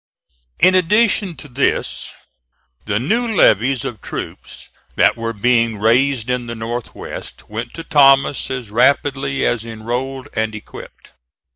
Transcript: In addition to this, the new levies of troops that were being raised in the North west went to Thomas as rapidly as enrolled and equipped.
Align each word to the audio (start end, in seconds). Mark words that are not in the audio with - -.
In 0.59 0.73
addition 0.73 1.35
to 1.35 1.47
this, 1.47 2.11
the 2.85 2.97
new 2.99 3.27
levies 3.35 3.85
of 3.85 4.01
troops 4.01 4.69
that 4.95 5.15
were 5.15 5.31
being 5.31 5.77
raised 5.77 6.27
in 6.27 6.47
the 6.47 6.55
North 6.55 6.95
west 6.95 7.47
went 7.49 7.75
to 7.75 7.83
Thomas 7.83 8.49
as 8.49 8.71
rapidly 8.71 9.45
as 9.45 9.63
enrolled 9.63 10.27
and 10.33 10.55
equipped. 10.55 11.11